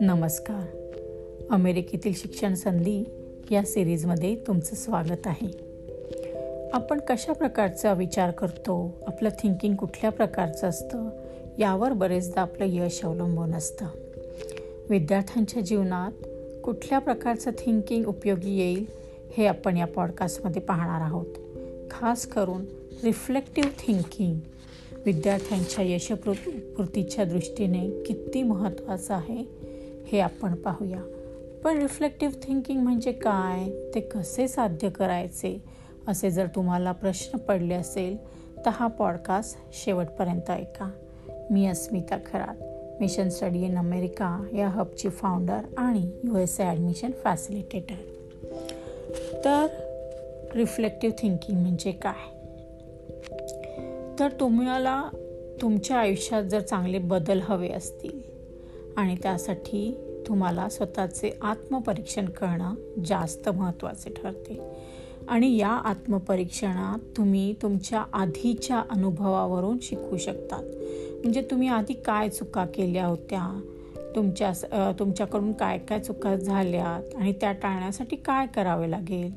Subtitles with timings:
[0.00, 0.88] नमस्कार.
[1.50, 3.04] अमेरिकेतील शिक्षण संधी
[3.50, 5.48] या सिरीजमध्ये तुमचं स्वागत आहे.
[6.72, 11.08] आपण कशा प्रकारचा विचार करतो आपलं थिंकिंग कुठल्या प्रकारचं असतं
[11.58, 13.86] यावर बरेचदा आपलं यश अवलंबून असतं.
[14.90, 16.12] विद्यार्थ्यांच्या जीवनात
[16.64, 18.86] कुठल्या प्रकारचं थिंकिंग उपयोगी येईल
[19.36, 21.26] हे आपण या पॉडकास्टमध्ये पाहणार आहोत.
[21.90, 22.64] खास करून
[23.04, 24.40] रिफ्लेक्टिव्ह थिंकिंग
[25.06, 29.44] विद्यार्थ्यांच्या यशपूर्तीच्या दृष्टीने किती महत्त्वाचं आहे
[30.06, 31.02] हे आपण पाहूया.
[31.64, 33.70] पण रिफ्लेक्टिव्ह थिंकिंग म्हणजे काय?
[33.94, 35.62] ते कसे साध्य करायचे?
[36.08, 38.16] असे जर तुम्हाला प्रश्न पडले असेल
[38.56, 40.90] तर हा पॉडकास्ट शेवटपर्यंत ऐका.
[41.50, 42.54] मी Asmita Kharat
[43.00, 47.94] mission study in America या हबची फाउंडर आणि U S A admission facilitator
[49.44, 49.66] तर
[50.54, 52.39] रिफ्लेक्टिव्ह थिंकिंग म्हणजे काय?
[54.20, 55.08] तर तुम्हाला
[55.62, 58.20] तुमच्या आयुष्यात जर चांगले बदल हवे असतील
[58.96, 64.60] आणि त्यासाठी तुम्हाला स्वतःचे आत्मपरीक्षण करणं जास्त महत्त्वाचे ठरते.
[65.28, 70.62] आणि या आत्मपरीक्षणात तुम्ही तुमच्या आधीच्या अनुभवावरून शिकू शकतात.
[71.20, 73.60] म्हणजे तुम्ही आधी काय चुका केल्या होत्या?
[74.16, 74.52] तुमच्या
[74.98, 77.14] तुमच्याकडून काय काय चुका झाल्यात?
[77.14, 79.30] आणि त्या टाळण्यासाठी काय करावे लागेल?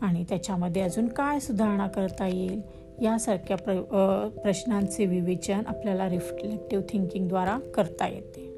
[0.00, 2.60] आणि त्याच्यामध्ये अजून काय सुधारणा करता येईल?
[3.02, 8.50] यासारख्या प्र प्रश्नांचे विवेचन आपल्याला रिफ्लेक्टिव्ह थिंकिंगद्वारा करता येते.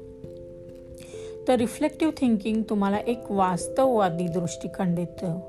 [1.47, 5.39] तर रिफ्लेक्टिव्ह थिंकिंग तुम्हाला एक वास्तववादी दृष्टिकोन देतं.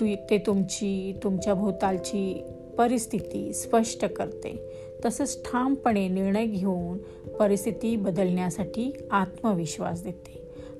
[0.00, 2.44] तु ते तुमची तुमच्या भोवतालची
[2.78, 4.70] परिस्थिती स्पष्ट करते.
[5.04, 6.98] तसंच ठामपणे निर्णय घेऊन
[7.36, 10.38] परिस्थिती बदलण्यासाठी आत्मविश्वास देते.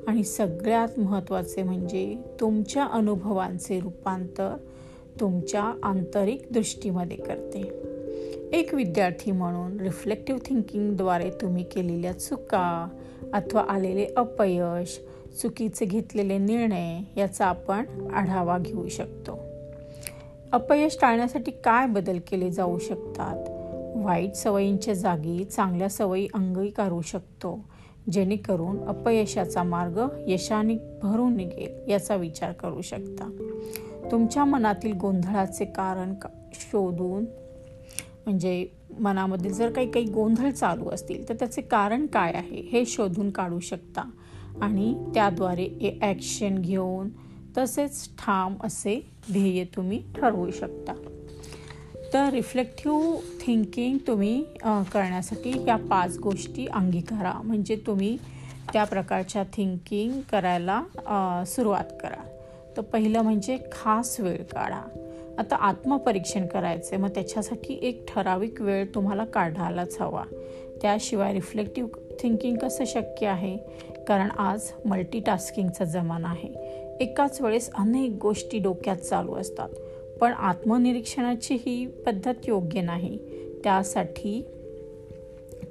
[0.09, 4.57] आणि सगळ्यात महत्त्वाचे म्हणजे तुमच्या अनुभवांचे रूपांतर
[5.21, 7.89] तुमच्या आंतरिक दृष्टीमध्ये करते.
[8.53, 12.89] एक विद्यार्थी म्हणून रिफ्लेक्टिव्ह थिंकिंगद्वारे तुम्ही केलेल्या चुका
[13.33, 15.01] अथवा आलेले अपयश
[15.43, 19.39] चुकीचे घेतलेले निर्णय याचा आपण आढावा घेऊ शकतो.
[20.53, 23.49] अपयश टाळण्यासाठी काय बदल केले जाऊ शकतात?
[24.05, 27.65] वाईट सवयींच्या जागी चांगल्या सवयी अंगीकारू शकतो
[28.13, 33.31] जेणेकरून अपयशाचा मार्ग यशाने भरून निघेल याचा विचार करू शकता.
[34.11, 37.25] तुमच्या मनातील गोंधळाचे कारण का शोधून
[38.25, 38.67] म्हणजे
[39.01, 43.61] मनामध्ये जर काही काही गोंधळ चालू असतील तर त्याचे कारण काय आहे हे शोधून काढू
[43.61, 44.03] शकता.
[44.63, 47.09] आणि त्याद्वारे ॲक्शन घेऊन
[47.59, 48.95] तसेच ठाम असे
[49.33, 50.93] ध्येय तुम्ही ठरवू शकता.
[52.13, 57.33] तर रिफ्लेक्टिव्ह थिंकिंग तुम्ही करण्यासाठी या पाच गोष्टी अंगीकारा.
[57.45, 58.17] म्हणजे तुम्ही
[58.73, 62.23] त्या प्रकारच्या थिंकिंग करायला सुरुवात करा.
[62.79, 64.81] तर पहिलं म्हणजे खास वेळ काढा.
[65.39, 70.25] आता आत्मपरीक्षण करायचं आहे मग त्याच्यासाठी एक ठराविक वेळ तुम्हाला काढायलाच हवा.
[70.83, 71.91] त्याशिवाय रिफ्लेक्टिव्ह
[72.21, 73.57] थिंकिंग कसं शक्य आहे?
[74.09, 76.49] कारण आज मल्टीटास्किंगचा जमाना आहे.
[77.01, 79.69] एकाच वेळेस अनेक गोष्टी डोक्यात चालू असतात.
[80.21, 83.19] पण आत्मनिरीक्षणाची ही पद्धत योग्य नाही.
[83.65, 84.47] त्यासाठी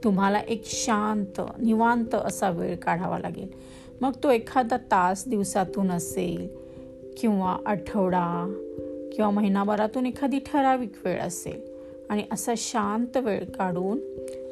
[0.04, 3.50] तुम्हाला एक शांत निवांत असा वेळ काढावा लागेल.
[4.02, 6.67] मग तो एखादा तास दिवसातून असेल
[7.18, 8.54] किंवा आठवडा
[9.16, 11.62] किंवा महिनाभरातून एखादी ठराविक वेळ असेल
[12.10, 14.00] आणि असा शांत वेळ काढून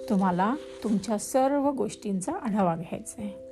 [0.09, 3.45] तुम्हाला तुमच्या सर्व गोष्टींचा आढावा घ्यायचा आहे.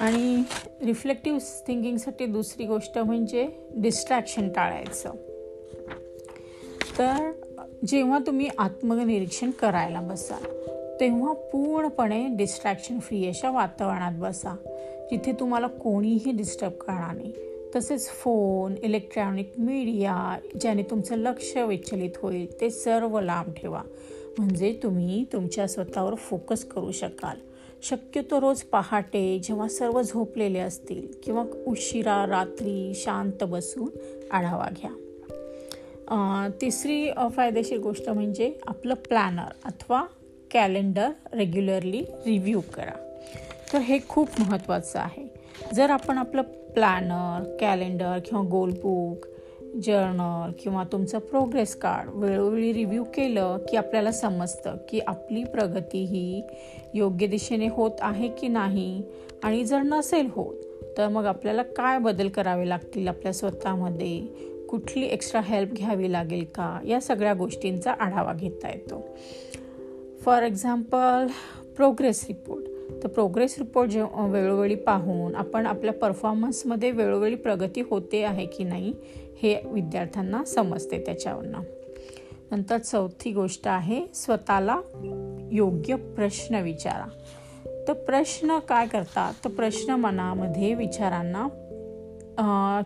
[0.00, 0.42] आणि
[0.84, 5.12] रिफ्लेक्टिव्ह थिंकिंगसाठी दुसरी गोष्ट म्हणजे डिस्ट्रॅक्शन टाळायचं.
[6.98, 7.32] तर
[7.86, 10.44] जेव्हा तुम्ही आत्मनिरीक्षण करायला बसाल
[11.00, 14.56] तेव्हा पूर्णपणे डिस्ट्रॅक्शन फ्री अशा वातावरणात बसा
[15.10, 17.32] जिथे तुम्हाला कोणीही डिस्टर्ब करणार नाही.
[17.76, 23.82] तसेच फोन इलेक्ट्रॉनिक मीडिया ज्याने तुमचं लक्ष विचलित होईल ते सर्व लांब ठेवा.
[24.38, 27.36] म्हणजे तुम्ही तुमच्या स्वतःवर फोकस करू शकाल.
[27.82, 33.88] शक्यतो रोज पहाटे जेव्हा सर्व झोपलेले असतील किंवा उशिरा रात्री शांत बसून
[34.30, 34.90] आढावा घ्या.
[36.60, 40.04] तिसरी फायदेशीर गोष्ट म्हणजे आपलं प्लॅनर अथवा
[40.50, 43.24] कॅलेंडर रेग्युलरली रिव्ह्यू करा.
[43.72, 45.26] तर हे खूप महत्त्वाचं आहे.
[45.74, 46.42] जर आपण आपलं
[46.74, 49.26] प्लॅनर कॅलेंडर किंवा गोल बुक
[49.82, 56.42] जर्नल किंवा तुमचं प्रोग्रेस कार्ड वेळोवेळी रिव्ह्यू केलं की आपल्याला समजतं की आपली प्रगती ही
[56.94, 59.02] योग्य दिशेने होत आहे की नाही
[59.42, 60.54] आणि जर नसेल होत
[60.98, 64.20] तर मग आपल्याला काय बदल करावे लागतील आपल्या स्वतःमध्ये?
[64.68, 66.80] कुठली एक्स्ट्रा हेल्प घ्यावी लागेल का?
[66.86, 69.08] या सगळ्या गोष्टींचा आढावा घेता येतो.
[70.20, 71.26] फॉर एक्झाम्पल
[71.76, 72.64] प्रोग्रेस रिपोर्ट
[73.02, 78.92] तर प्रोग्रेस रिपोर्ट जे वेळोवेळी पाहून आपण आपल्या परफॉर्मन्समध्ये वेळोवेळी प्रगती होते आहे की नाही
[79.42, 81.60] हे विद्यार्थ्यांना समजते त्याच्यावरनं.
[82.50, 84.80] नंतर चौथी गोष्ट आहे स्वतःला
[85.52, 87.08] योग्य प्रश्न विचारा.
[87.88, 89.34] तर प्रश्न काय करतात?
[89.44, 91.48] तर प्रश्न मनामध्ये विचारांना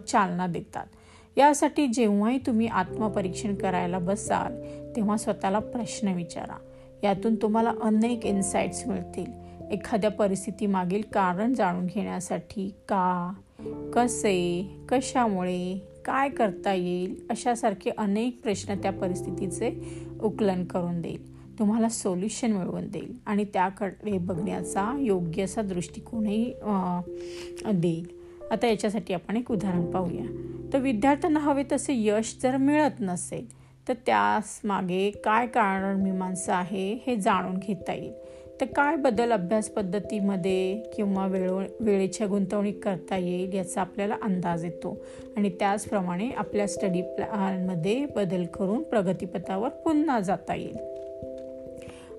[0.08, 0.86] चालना देतात.
[1.36, 4.60] यासाठी जेव्हाही तुम्ही आत्मपरीक्षण करायला बसाल
[4.96, 6.56] तेव्हा स्वतःला प्रश्न विचारा.
[7.02, 9.43] यातून तुम्हाला अनेक इन्साइट्स मिळतील.
[9.72, 13.32] एखाद्या परिस्थितीमागील कारण जाणून घेण्यासाठी का
[13.94, 14.36] कसे
[14.88, 19.70] कशामुळे काय करता येईल अशासारखे अनेक प्रश्न त्या परिस्थितीचे
[20.22, 21.32] उकलन करून देईल.
[21.58, 26.52] तुम्हाला सोल्युशन मिळवून देईल आणि त्याकडे बघण्याचा योग्य असा दृष्टिकोनही
[27.74, 28.06] देईल.
[28.50, 30.24] आता याच्यासाठी आपण एक उदाहरण पाहूया.
[30.72, 33.46] तर विद्यार्थ्यांना हवे तसे यश जर मिळत नसेल
[33.88, 38.12] तर त्यास मागे काय कारण मीमांसा आहे हे जाणून घेता येईल.
[38.60, 45.04] तर काय बदल अभ्यास पद्धतीमध्ये किंवा वेळो वेळेच्या गुंतवणूक करता येईल याचा आपल्याला अंदाज येतो.
[45.36, 50.76] आणि त्याचप्रमाणे आपल्या स्टडी प्लॅनमध्ये बदल करून प्रगतीपथावर पुन्हा जाता येईल.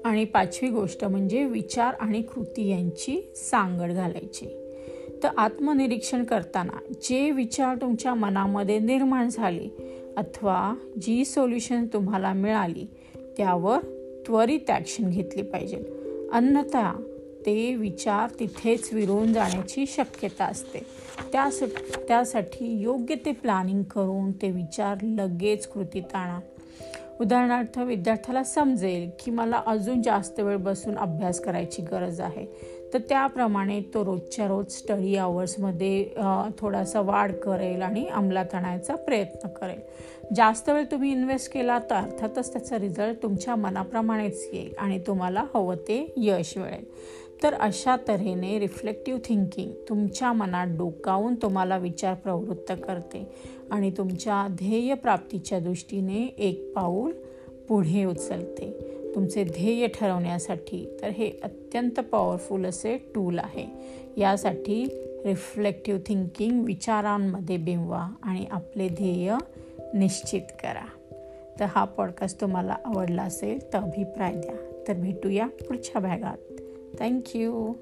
[0.06, 4.46] आणि पाचवी गोष्ट म्हणजे विचार आणि कृती यांची सांगड घालायची.
[5.24, 9.68] तर आत्मनिरीक्षण करताना जे विचार तुमच्या मनामध्ये निर्माण झाले
[10.18, 12.86] अथवा जी सोल्युशन तुम्हाला मिळाली
[13.38, 13.80] त्यावर
[14.28, 16.05] त्वरित ॲक्शन घेतली पाहिजे.
[16.32, 17.02] अन्यथा
[17.46, 20.80] ते विचार तिथेच विरून जाण्याची शक्यता असते.
[21.32, 21.60] त्यास
[22.08, 26.40] त्यासाठी योग्य ते प्लॅनिंग करून ते विचार लगेच कृतीत आणा.
[27.20, 32.46] उदाहरणार्थ विद्यार्थ्याला समजेल की मला अजून जास्त वेळ बसून अभ्यास करायची गरज आहे.
[32.96, 36.06] तर त्याप्रमाणे तो रोजच्या रोज स्टडी आवर्समध्ये
[36.60, 39.80] थोडासा वाढ करेल आणि अंमलात आणायचा प्रयत्न करेल.
[40.36, 45.76] जास्त वेळ तुम्ही इन्व्हेस्ट केला तर अर्थातच त्याचा रिझल्ट तुमच्या मनाप्रमाणेच येईल आणि तुम्हाला हवं
[45.76, 46.86] ते यश मिळेल.
[47.44, 53.28] तर अशा तऱ्हेने रिफ्लेक्टिव्ह थिंकिंग तुमच्या मनात डोकावून तुम्हाला विचार प्रवृत्त करते
[53.72, 57.12] आणि तुमच्या ध्येयप्राप्तीच्या दृष्टीने एक पाऊल
[57.68, 58.85] पुढे उचलते.
[59.16, 63.66] तुमचे ध्येय ठरवण्यासाठी तर हे अत्यंत पॉवरफुल असे टूल आहे.
[64.18, 64.86] यासाठी
[65.26, 69.36] रिफ्लेक्टिव्ह थिंकिंग विचारांमध्ये बिंवा आणि आपले ध्येय
[69.94, 70.88] निश्चित करा.
[71.60, 74.84] तर हा पॉडकास्ट तुम्हाला आवडला असेल तर अभिप्राय द्या.
[74.88, 76.38] तर भेटूया पुढच्या भागात.
[77.00, 77.74] थँक्यू